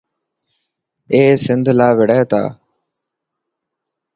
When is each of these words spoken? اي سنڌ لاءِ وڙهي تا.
اي 1.13 1.21
سنڌ 1.43 1.65
لاءِ 1.79 1.93
وڙهي 1.97 2.23
تا. 2.31 2.41